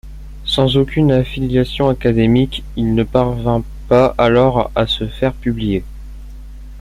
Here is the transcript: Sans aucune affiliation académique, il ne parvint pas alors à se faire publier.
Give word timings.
Sans 0.45 0.77
aucune 0.77 1.11
affiliation 1.11 1.87
académique, 1.87 2.63
il 2.75 2.95
ne 2.95 3.03
parvint 3.03 3.61
pas 3.87 4.15
alors 4.17 4.71
à 4.73 4.87
se 4.87 5.07
faire 5.07 5.31
publier. 5.35 5.83